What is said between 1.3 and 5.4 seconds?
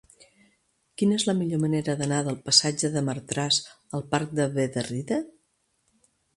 millor manera d'anar del passatge de Martras al parc de Bederrida?